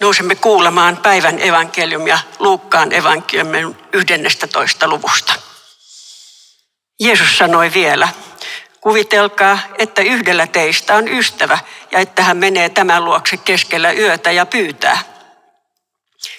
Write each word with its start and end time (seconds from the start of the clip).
Nousemme 0.00 0.34
kuulemaan 0.34 0.96
päivän 0.96 1.38
evankeliumia 1.42 2.18
Luukkaan 2.38 2.92
evankeliumin 2.92 3.76
11. 3.92 4.88
luvusta. 4.88 5.32
Jeesus 7.00 7.38
sanoi 7.38 7.72
vielä, 7.74 8.08
kuvitelkaa, 8.80 9.58
että 9.78 10.02
yhdellä 10.02 10.46
teistä 10.46 10.94
on 10.94 11.08
ystävä 11.08 11.58
ja 11.90 11.98
että 11.98 12.22
hän 12.22 12.36
menee 12.36 12.68
tämän 12.68 13.04
luokse 13.04 13.36
keskellä 13.36 13.92
yötä 13.92 14.32
ja 14.32 14.46
pyytää. 14.46 14.98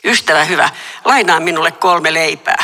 Ystävä 0.04 0.44
hyvä, 0.44 0.70
lainaa 1.06 1.40
minulle 1.40 1.72
kolme 1.72 2.14
leipää. 2.14 2.64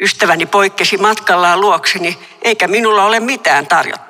Ystäväni 0.00 0.46
poikkesi 0.46 0.96
matkallaan 0.96 1.60
luokseni, 1.60 2.18
eikä 2.42 2.68
minulla 2.68 3.04
ole 3.04 3.20
mitään 3.20 3.66
tarjottavaa. 3.66 4.07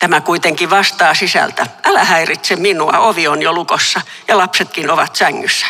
Tämä 0.00 0.20
kuitenkin 0.20 0.70
vastaa 0.70 1.14
sisältä. 1.14 1.66
Älä 1.84 2.04
häiritse 2.04 2.56
minua, 2.56 2.98
ovi 2.98 3.28
on 3.28 3.42
jo 3.42 3.52
lukossa 3.52 4.00
ja 4.28 4.38
lapsetkin 4.38 4.90
ovat 4.90 5.16
sängyssä. 5.16 5.66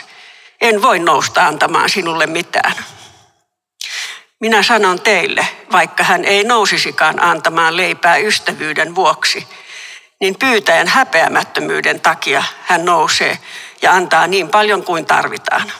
En 0.61 0.83
voi 0.83 0.98
nousta 0.98 1.47
antamaan 1.47 1.91
sinulle 1.91 2.27
mitään. 2.27 2.74
Minä 4.41 4.62
sanon 4.62 5.01
teille, 5.01 5.48
vaikka 5.73 6.05
hän 6.05 6.24
ei 6.24 6.45
nousisikaan 6.45 7.23
antamaan 7.23 7.77
leipää 7.77 8.16
ystävyyden 8.16 8.95
vuoksi, 8.95 9.47
niin 10.21 10.37
pyytäjän 10.38 10.88
häpeämättömyyden 10.88 12.01
takia 12.01 12.45
hän 12.62 12.85
nousee 12.85 13.38
ja 13.83 13.93
antaa 13.93 14.27
niin 14.27 14.49
paljon 14.49 14.85
kuin 14.85 15.07
tarvitaan. 15.07 15.73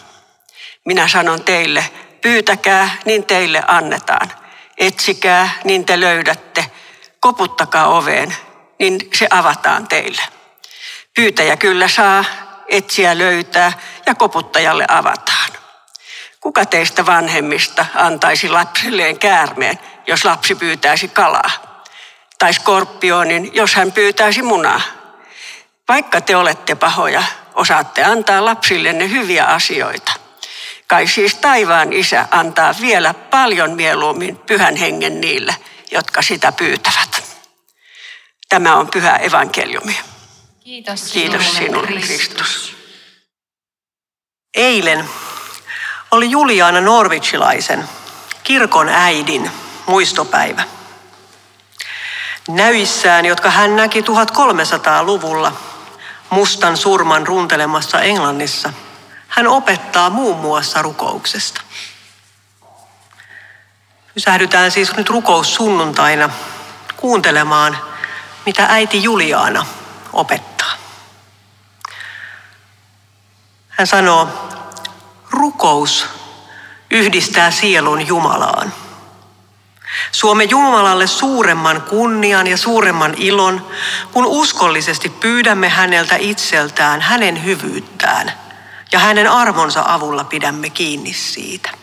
Minä 0.85 1.09
sanon 1.09 1.45
teille, 1.45 1.85
pyytäkää, 2.21 2.91
niin 3.05 3.25
teille 3.25 3.63
annetaan. 3.67 4.33
Etsikää, 4.79 5.51
niin 5.65 5.85
te 5.85 6.01
löydätte. 6.01 6.71
Koputtakaa 7.21 7.87
oveen, 7.87 8.37
niin 8.79 9.01
se 9.15 9.27
avataan 9.31 9.89
teille. 9.89 10.23
Pyytäjä 11.15 11.57
kyllä 11.57 11.89
saa, 11.89 12.25
etsiä 12.69 13.19
löytää 13.19 13.73
ja 14.07 14.15
koputtajalle 14.15 14.85
avataan. 14.89 15.51
Kuka 16.41 16.67
teistä 16.67 17.07
vanhemmista 17.07 17.87
antaisi 17.95 18.49
lapsilleen 18.49 19.19
käärmeen, 19.19 19.79
jos 20.07 20.25
lapsi 20.25 20.55
pyytäisi 20.55 21.09
kalaa? 21.09 21.51
Tai 22.39 22.55
skorpionin, 22.55 23.51
jos 23.55 23.75
hän 23.75 23.93
pyytäisi 23.93 24.43
munaa? 24.43 24.81
Vaikka 25.89 26.21
te 26.21 26.37
olette 26.37 26.75
pahoja, 26.75 27.23
osaatte 27.55 28.05
antaa 28.05 28.45
lapsillenne 28.45 29.11
hyviä 29.11 29.45
asioita. 29.45 30.13
Kai 30.87 31.07
siis 31.07 31.35
taivaan 31.35 31.93
isä 31.93 32.27
antaa 32.31 32.75
vielä 32.81 33.15
paljon 33.15 33.71
mieluummin 33.71 34.37
pyhän 34.37 34.77
hengen 34.77 35.21
niille, 35.21 35.57
jotka 35.91 36.23
sitä 36.23 36.53
pyytävät. 36.53 37.23
Tämä 38.49 38.77
on 38.77 38.89
pyhä 38.89 39.17
evankeliumi. 39.17 39.99
Kiitos 40.65 41.01
sinulle, 41.01 41.39
Kiitos 41.39 41.57
sinulle 41.57 41.87
Kristus. 41.87 42.17
Kristus. 42.17 42.77
Eilen 44.55 45.09
oli 46.11 46.31
Juliana 46.31 46.81
Norvichilaisen, 46.81 47.89
kirkon 48.45 48.89
äidin, 48.89 49.51
muistopäivä. 49.87 50.65
Näyissään, 52.49 53.25
jotka 53.27 53.51
hän 53.51 53.77
näki 53.77 54.01
1300-luvulla 54.01 55.53
mustan 56.31 56.77
surman 56.77 57.27
runtelemassa 57.27 58.01
Englannissa, 58.01 58.73
hän 59.29 59.47
opettaa 59.47 60.11
muun 60.11 60.37
muassa 60.37 60.83
rukouksesta. 60.83 61.61
Pysähdytään 64.15 64.71
siis 64.71 64.97
nyt 64.97 65.09
rukous 65.09 65.55
sunnuntaina 65.55 66.31
kuuntelemaan, 66.97 67.79
mitä 68.47 68.67
äiti 68.69 69.03
Juliana 69.03 69.67
opettaa. 70.13 70.73
Hän 73.69 73.87
sanoo, 73.87 74.29
rukous 75.31 76.07
yhdistää 76.91 77.51
sielun 77.51 78.07
Jumalaan. 78.07 78.73
Suomme 80.13 80.45
Jumalalle 80.45 81.07
suuremman 81.07 81.83
kunnian 81.83 82.47
ja 82.47 82.57
suuremman 82.57 83.15
ilon, 83.17 83.67
kun 84.13 84.27
uskollisesti 84.27 85.09
pyydämme 85.09 85.69
häneltä 85.69 86.17
itseltään 86.17 87.01
hänen 87.01 87.45
hyvyyttään 87.45 88.33
ja 88.93 88.99
hänen 88.99 89.31
armonsa 89.31 89.85
avulla 89.87 90.25
pidämme 90.25 90.71
kiinni 90.71 91.13
siitä. 91.13 91.80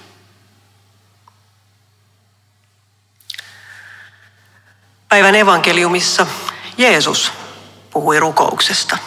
Päivän 5.09 5.35
evankeliumissa 5.35 6.27
Jeesus 6.77 7.31
puhui 7.91 8.19
rukouksesta. 8.19 8.97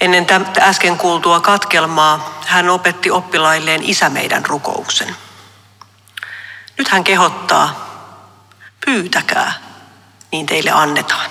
Ennen 0.00 0.26
äsken 0.60 0.98
kuultua 0.98 1.40
katkelmaa 1.40 2.40
hän 2.46 2.68
opetti 2.70 3.10
oppilailleen 3.10 3.82
isä 3.82 4.08
meidän 4.08 4.46
rukouksen. 4.46 5.16
Nyt 6.78 6.88
hän 6.88 7.04
kehottaa, 7.04 7.86
pyytäkää, 8.86 9.52
niin 10.32 10.46
teille 10.46 10.70
annetaan. 10.70 11.30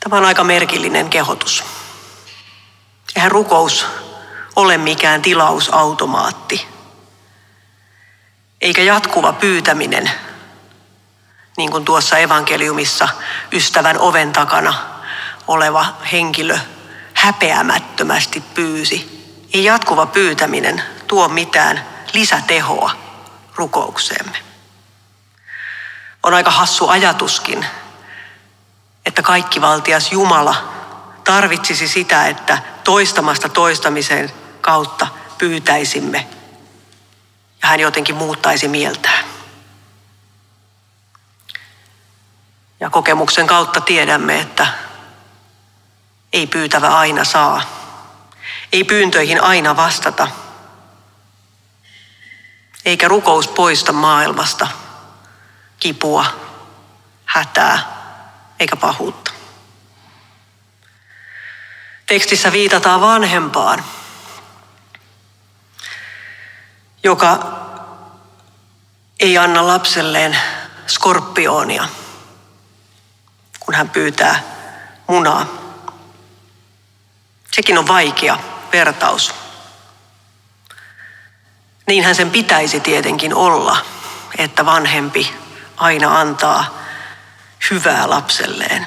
Tämä 0.00 0.16
on 0.16 0.24
aika 0.24 0.44
merkillinen 0.44 1.10
kehotus. 1.10 1.64
Eihän 3.16 3.30
rukous 3.30 3.86
ole 4.56 4.78
mikään 4.78 5.22
tilausautomaatti, 5.22 6.66
eikä 8.60 8.82
jatkuva 8.82 9.32
pyytäminen, 9.32 10.10
niin 11.56 11.70
kuin 11.70 11.84
tuossa 11.84 12.18
evankeliumissa 12.18 13.08
ystävän 13.52 13.98
oven 13.98 14.32
takana 14.32 14.74
oleva 15.46 15.86
henkilö 16.12 16.58
häpeämättömästi 17.14 18.40
pyysi. 18.40 19.16
Ei 19.54 19.64
jatkuva 19.64 20.06
pyytäminen 20.06 20.82
tuo 21.06 21.28
mitään 21.28 21.86
lisätehoa 22.12 22.90
rukoukseemme. 23.54 24.38
On 26.22 26.34
aika 26.34 26.50
hassu 26.50 26.88
ajatuskin, 26.88 27.66
että 29.06 29.22
kaikki 29.22 29.60
valtias 29.60 30.12
Jumala 30.12 30.54
tarvitsisi 31.24 31.88
sitä, 31.88 32.26
että 32.26 32.58
toistamasta 32.84 33.48
toistamisen 33.48 34.32
kautta 34.60 35.06
pyytäisimme 35.38 36.26
ja 37.62 37.68
hän 37.68 37.80
jotenkin 37.80 38.14
muuttaisi 38.14 38.68
mieltään. 38.68 39.35
Kokemuksen 42.96 43.46
kautta 43.46 43.80
tiedämme, 43.80 44.40
että 44.40 44.66
ei 46.32 46.46
pyytävä 46.46 46.88
aina 46.98 47.24
saa. 47.24 47.62
Ei 48.72 48.84
pyyntöihin 48.84 49.42
aina 49.42 49.76
vastata. 49.76 50.28
Eikä 52.84 53.08
rukous 53.08 53.48
poista 53.48 53.92
maailmasta 53.92 54.68
kipua, 55.80 56.24
hätää 57.24 57.78
eikä 58.60 58.76
pahuutta. 58.76 59.30
Tekstissä 62.06 62.52
viitataan 62.52 63.00
vanhempaan, 63.00 63.84
joka 67.02 67.38
ei 69.20 69.38
anna 69.38 69.66
lapselleen 69.66 70.38
skorpionia, 70.86 71.88
kun 73.66 73.74
hän 73.74 73.90
pyytää 73.90 74.42
munaa. 75.06 75.46
Sekin 77.52 77.78
on 77.78 77.88
vaikea 77.88 78.38
vertaus. 78.72 79.34
Niinhän 81.86 82.14
sen 82.14 82.30
pitäisi 82.30 82.80
tietenkin 82.80 83.34
olla, 83.34 83.76
että 84.38 84.66
vanhempi 84.66 85.34
aina 85.76 86.20
antaa 86.20 86.78
hyvää 87.70 88.10
lapselleen. 88.10 88.86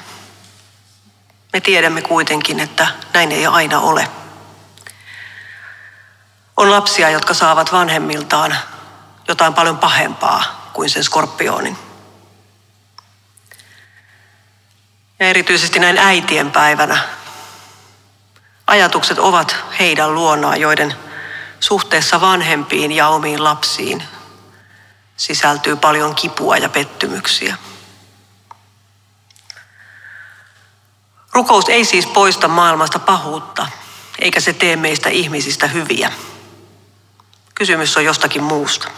Me 1.52 1.60
tiedämme 1.60 2.02
kuitenkin, 2.02 2.60
että 2.60 2.86
näin 3.14 3.32
ei 3.32 3.46
aina 3.46 3.80
ole. 3.80 4.08
On 6.56 6.70
lapsia, 6.70 7.10
jotka 7.10 7.34
saavat 7.34 7.72
vanhemmiltaan 7.72 8.56
jotain 9.28 9.54
paljon 9.54 9.78
pahempaa 9.78 10.70
kuin 10.72 10.90
sen 10.90 11.04
skorpionin. 11.04 11.89
Ja 15.20 15.26
erityisesti 15.26 15.78
näin 15.78 15.98
äitien 15.98 16.50
päivänä 16.50 17.02
ajatukset 18.66 19.18
ovat 19.18 19.56
heidän 19.78 20.14
luonaan, 20.14 20.60
joiden 20.60 20.94
suhteessa 21.60 22.20
vanhempiin 22.20 22.92
ja 22.92 23.08
omiin 23.08 23.44
lapsiin 23.44 24.02
sisältyy 25.16 25.76
paljon 25.76 26.14
kipua 26.14 26.56
ja 26.56 26.68
pettymyksiä. 26.68 27.56
Rukous 31.32 31.68
ei 31.68 31.84
siis 31.84 32.06
poista 32.06 32.48
maailmasta 32.48 32.98
pahuutta, 32.98 33.66
eikä 34.18 34.40
se 34.40 34.52
tee 34.52 34.76
meistä 34.76 35.08
ihmisistä 35.08 35.66
hyviä. 35.66 36.12
Kysymys 37.54 37.96
on 37.96 38.04
jostakin 38.04 38.42
muusta. 38.42 38.90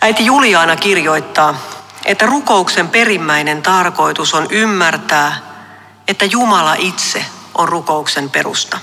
Äiti 0.00 0.26
Juliana 0.26 0.76
kirjoittaa, 0.76 1.54
että 2.10 2.26
rukouksen 2.26 2.88
perimmäinen 2.88 3.62
tarkoitus 3.62 4.34
on 4.34 4.46
ymmärtää, 4.50 5.36
että 6.08 6.24
Jumala 6.24 6.74
itse 6.74 7.24
on 7.54 7.68
rukouksen 7.68 8.30
perusta. 8.30 8.78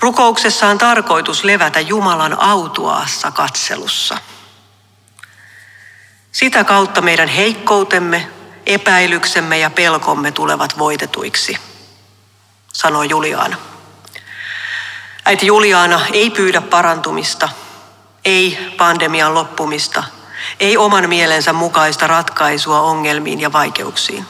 Rukouksessa 0.00 0.66
on 0.66 0.78
tarkoitus 0.78 1.44
levätä 1.44 1.80
Jumalan 1.80 2.40
autuaassa 2.40 3.30
katselussa. 3.30 4.18
Sitä 6.32 6.64
kautta 6.64 7.00
meidän 7.00 7.28
heikkoutemme, 7.28 8.28
epäilyksemme 8.66 9.58
ja 9.58 9.70
pelkomme 9.70 10.32
tulevat 10.32 10.78
voitetuiksi, 10.78 11.58
sanoi 12.72 13.08
Juliana. 13.08 13.56
Äiti 15.24 15.46
Juliana 15.46 16.00
ei 16.12 16.30
pyydä 16.30 16.60
parantumista, 16.60 17.48
ei 18.24 18.74
pandemian 18.76 19.34
loppumista, 19.34 20.04
ei 20.60 20.76
oman 20.76 21.08
mielensä 21.08 21.52
mukaista 21.52 22.06
ratkaisua 22.06 22.80
ongelmiin 22.80 23.40
ja 23.40 23.52
vaikeuksiin. 23.52 24.26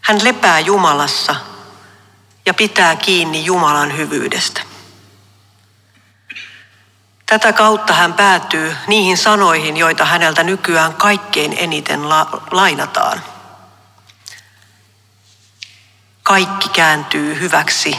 Hän 0.00 0.24
lepää 0.24 0.60
Jumalassa 0.60 1.36
ja 2.46 2.54
pitää 2.54 2.96
kiinni 2.96 3.44
Jumalan 3.44 3.96
hyvyydestä. 3.96 4.60
Tätä 7.26 7.52
kautta 7.52 7.92
hän 7.92 8.14
päätyy 8.14 8.76
niihin 8.86 9.18
sanoihin, 9.18 9.76
joita 9.76 10.04
häneltä 10.04 10.42
nykyään 10.42 10.94
kaikkein 10.94 11.54
eniten 11.58 12.08
la- 12.08 12.42
lainataan. 12.50 13.22
Kaikki 16.22 16.68
kääntyy 16.68 17.40
hyväksi. 17.40 17.96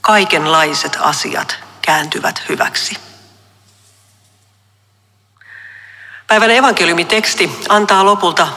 Kaikenlaiset 0.00 0.98
asiat 1.00 1.58
kääntyvät 1.82 2.42
hyväksi. 2.48 2.96
Päivän 6.26 6.50
evankeliumiteksti 6.50 7.50
antaa 7.68 8.04
lopulta 8.04 8.48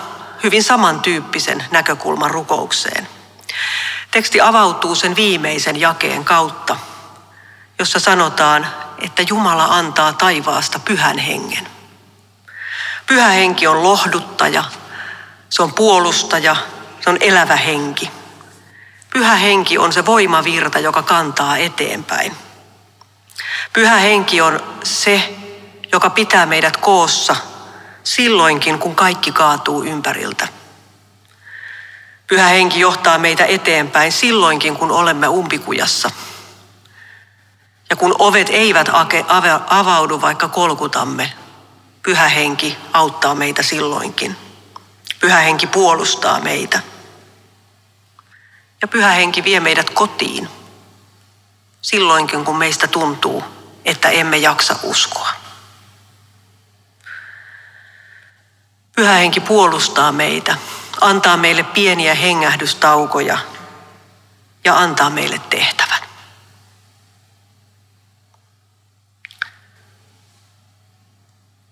hyvin 0.43 0.63
samantyyppisen 0.63 1.65
näkökulman 1.71 2.31
rukoukseen. 2.31 3.07
Teksti 4.11 4.41
avautuu 4.41 4.95
sen 4.95 5.15
viimeisen 5.15 5.79
jakeen 5.79 6.25
kautta, 6.25 6.77
jossa 7.79 7.99
sanotaan, 7.99 8.67
että 8.99 9.23
Jumala 9.29 9.65
antaa 9.65 10.13
taivaasta 10.13 10.79
pyhän 10.79 11.17
hengen. 11.17 11.67
Pyhä 13.07 13.27
henki 13.27 13.67
on 13.67 13.83
lohduttaja, 13.83 14.63
se 15.49 15.63
on 15.63 15.73
puolustaja, 15.73 16.55
se 17.01 17.09
on 17.09 17.17
elävä 17.19 17.55
henki. 17.55 18.11
Pyhä 19.13 19.35
henki 19.35 19.77
on 19.77 19.93
se 19.93 20.05
voimavirta, 20.05 20.79
joka 20.79 21.01
kantaa 21.01 21.57
eteenpäin. 21.57 22.37
Pyhä 23.73 23.95
henki 23.95 24.41
on 24.41 24.59
se, 24.83 25.33
joka 25.91 26.09
pitää 26.09 26.45
meidät 26.45 26.77
koossa 26.77 27.35
silloinkin, 28.07 28.79
kun 28.79 28.95
kaikki 28.95 29.31
kaatuu 29.31 29.83
ympäriltä. 29.83 30.47
Pyhä 32.27 32.47
henki 32.47 32.79
johtaa 32.79 33.17
meitä 33.17 33.45
eteenpäin 33.45 34.11
silloinkin, 34.11 34.77
kun 34.77 34.91
olemme 34.91 35.27
umpikujassa. 35.27 36.11
Ja 37.89 37.95
kun 37.95 38.15
ovet 38.19 38.49
eivät 38.49 38.89
avaudu, 39.67 40.21
vaikka 40.21 40.47
kolkutamme, 40.47 41.33
pyhä 42.03 42.27
henki 42.27 42.77
auttaa 42.93 43.35
meitä 43.35 43.63
silloinkin. 43.63 44.37
Pyhä 45.19 45.37
henki 45.37 45.67
puolustaa 45.67 46.39
meitä. 46.39 46.81
Ja 48.81 48.87
pyhä 48.87 49.11
henki 49.11 49.43
vie 49.43 49.59
meidät 49.59 49.89
kotiin 49.89 50.49
silloinkin, 51.81 52.45
kun 52.45 52.57
meistä 52.57 52.87
tuntuu, 52.87 53.43
että 53.85 54.09
emme 54.09 54.37
jaksa 54.37 54.75
uskoa. 54.83 55.46
Pyhä 58.97 59.13
henki 59.13 59.39
puolustaa 59.39 60.11
meitä, 60.11 60.57
antaa 61.01 61.37
meille 61.37 61.63
pieniä 61.63 62.15
hengähdystaukoja 62.15 63.37
ja 64.63 64.77
antaa 64.77 65.09
meille 65.09 65.41
tehtävän. 65.49 66.01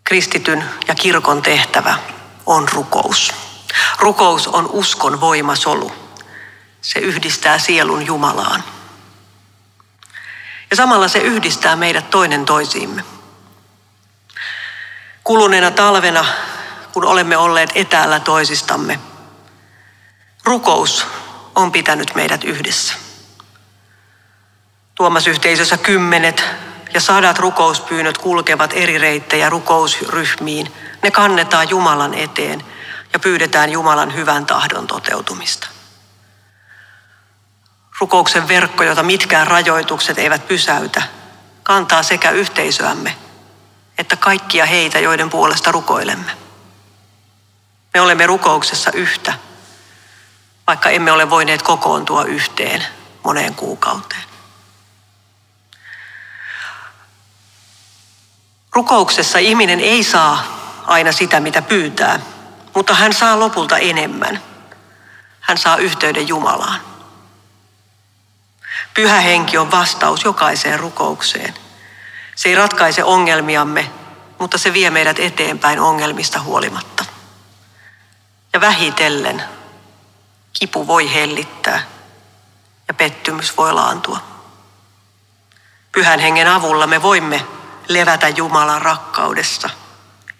Kristityn 0.03 0.69
ja 0.87 0.95
kirkon 0.95 1.41
tehtävä 1.41 1.97
on 2.45 2.69
rukous. 2.69 3.33
Rukous 3.99 4.47
on 4.47 4.69
uskon 4.71 5.21
voimasolu. 5.21 5.91
Se 6.81 6.99
yhdistää 6.99 7.59
sielun 7.59 8.05
Jumalaan. 8.05 8.63
Ja 10.69 10.75
samalla 10.75 11.07
se 11.07 11.19
yhdistää 11.19 11.75
meidät 11.75 12.09
toinen 12.09 12.45
toisiimme. 12.45 13.03
Kuluneena 15.23 15.71
talvena 15.71 16.25
kun 16.95 17.05
olemme 17.05 17.37
olleet 17.37 17.71
etäällä 17.75 18.19
toisistamme. 18.19 18.99
Rukous 20.43 21.07
on 21.55 21.71
pitänyt 21.71 22.15
meidät 22.15 22.43
yhdessä. 22.43 22.93
Tuomas-yhteisössä 24.95 25.77
kymmenet 25.77 26.45
ja 26.93 27.01
sadat 27.01 27.39
rukouspyynnöt 27.39 28.17
kulkevat 28.17 28.73
eri 28.73 28.97
reittejä 28.97 29.49
rukousryhmiin. 29.49 30.73
Ne 31.03 31.11
kannetaan 31.11 31.69
Jumalan 31.69 32.13
eteen 32.13 32.63
ja 33.13 33.19
pyydetään 33.19 33.71
Jumalan 33.71 34.15
hyvän 34.15 34.45
tahdon 34.45 34.87
toteutumista. 34.87 35.67
Rukouksen 37.99 38.47
verkko, 38.47 38.83
jota 38.83 39.03
mitkään 39.03 39.47
rajoitukset 39.47 40.17
eivät 40.17 40.47
pysäytä, 40.47 41.01
kantaa 41.63 42.03
sekä 42.03 42.31
yhteisöämme 42.31 43.15
että 43.97 44.15
kaikkia 44.15 44.65
heitä, 44.65 44.99
joiden 44.99 45.29
puolesta 45.29 45.71
rukoilemme. 45.71 46.44
Me 47.95 48.01
olemme 48.01 48.27
rukouksessa 48.27 48.91
yhtä, 48.91 49.33
vaikka 50.67 50.89
emme 50.89 51.11
ole 51.11 51.29
voineet 51.29 51.61
kokoontua 51.61 52.23
yhteen 52.23 52.85
moneen 53.23 53.55
kuukauteen. 53.55 54.23
Rukouksessa 58.73 59.39
ihminen 59.39 59.79
ei 59.79 60.03
saa 60.03 60.43
aina 60.85 61.11
sitä, 61.11 61.39
mitä 61.39 61.61
pyytää, 61.61 62.19
mutta 62.73 62.93
hän 62.93 63.13
saa 63.13 63.39
lopulta 63.39 63.77
enemmän. 63.77 64.41
Hän 65.39 65.57
saa 65.57 65.77
yhteyden 65.77 66.27
Jumalaan. 66.27 66.79
Pyhä 68.93 69.19
henki 69.19 69.57
on 69.57 69.71
vastaus 69.71 70.23
jokaiseen 70.23 70.79
rukoukseen. 70.79 71.53
Se 72.35 72.49
ei 72.49 72.55
ratkaise 72.55 73.03
ongelmiamme, 73.03 73.91
mutta 74.39 74.57
se 74.57 74.73
vie 74.73 74.89
meidät 74.89 75.19
eteenpäin 75.19 75.79
ongelmista 75.79 76.39
huolimatta. 76.39 76.94
Ja 78.55 78.61
vähitellen 78.61 79.43
kipu 80.59 80.87
voi 80.87 81.13
hellittää 81.13 81.83
ja 82.87 82.93
pettymys 82.93 83.57
voi 83.57 83.73
laantua. 83.73 84.19
Pyhän 85.91 86.19
hengen 86.19 86.47
avulla 86.47 86.87
me 86.87 87.01
voimme 87.01 87.45
levätä 87.87 88.29
Jumalan 88.29 88.81
rakkaudessa, 88.81 89.69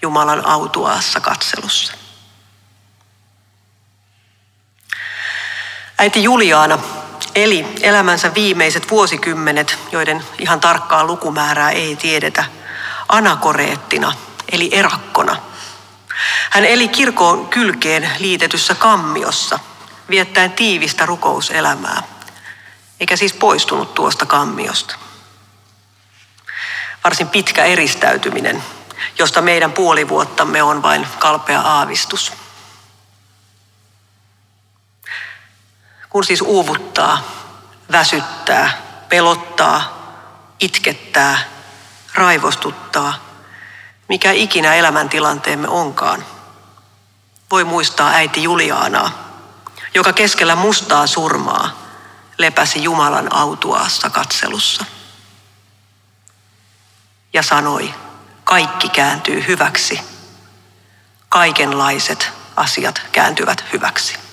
Jumalan 0.02 0.46
autuaassa 0.46 1.20
katselussa. 1.20 1.94
Äiti 5.98 6.24
Juliaana 6.24 6.80
eli 7.36 7.68
elämänsä 7.82 8.34
viimeiset 8.34 8.92
vuosikymmenet, 8.92 9.78
joiden 9.92 10.24
ihan 10.40 10.60
tarkkaa 10.60 11.04
lukumäärää 11.04 11.72
ei 11.72 11.96
tiedetä, 11.96 12.44
anakoreettina 13.10 14.14
eli 14.52 14.70
erakkona– 14.72 15.35
hän 16.50 16.66
eli 16.66 16.88
kirkon 16.88 17.48
kylkeen 17.48 18.12
liitetyssä 18.20 18.76
kammiossa, 18.76 19.60
viettäen 20.10 20.52
tiivistä 20.52 21.06
rukouselämää, 21.06 22.04
eikä 23.00 23.16
siis 23.16 23.34
poistunut 23.34 23.94
tuosta 23.94 24.26
kammiosta. 24.26 24.96
Varsin 27.04 27.30
pitkä 27.30 27.66
eristäytyminen, 27.66 28.64
josta 29.20 29.42
meidän 29.42 29.72
puoli 29.72 30.10
vuottamme 30.10 30.64
on 30.64 30.84
vain 30.84 31.08
kalpea 31.20 31.62
aavistus. 31.62 32.34
Kun 36.10 36.24
siis 36.24 36.42
uuvuttaa, 36.42 37.32
väsyttää, 37.92 38.82
pelottaa, 39.10 40.06
itkettää, 40.60 41.40
raivostuttaa– 42.14 43.14
mikä 44.10 44.32
ikinä 44.32 44.76
elämäntilanteemme 44.76 45.68
onkaan. 45.68 46.26
Voi 47.52 47.64
muistaa 47.64 48.10
äiti 48.10 48.44
Juliaanaa, 48.44 49.12
joka 49.94 50.14
keskellä 50.14 50.56
mustaa 50.56 51.08
surmaa 51.08 51.70
lepäsi 52.38 52.84
Jumalan 52.84 53.34
autuaassa 53.34 54.10
katselussa. 54.10 54.86
Ja 57.34 57.44
sanoi, 57.44 57.94
kaikki 58.44 58.90
kääntyy 58.90 59.48
hyväksi. 59.48 60.02
Kaikenlaiset 61.30 62.32
asiat 62.56 63.02
kääntyvät 63.12 63.64
hyväksi. 63.74 64.25